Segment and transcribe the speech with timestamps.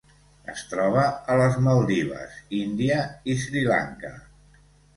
[0.53, 1.03] Es troba
[1.33, 2.99] a les Maldives, Índia
[3.35, 4.15] i Sri Lanka.